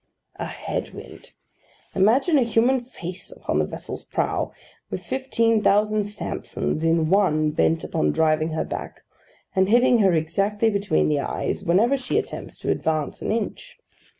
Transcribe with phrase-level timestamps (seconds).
[0.37, 1.29] A head wind!
[1.93, 4.51] Imagine a human face upon the vessel's prow,
[4.89, 9.03] with fifteen thousand Samsons in one bent upon driving her back,
[9.55, 13.77] and hitting her exactly between the eyes whenever she attempts to advance an inch.